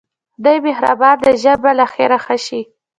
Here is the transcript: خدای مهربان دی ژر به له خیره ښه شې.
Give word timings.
خدای 0.35 0.59
مهربان 0.67 1.17
دی 1.23 1.33
ژر 1.43 1.57
به 1.63 1.71
له 1.79 1.85
خیره 1.93 2.17
ښه 2.25 2.35
شې. 2.45 2.61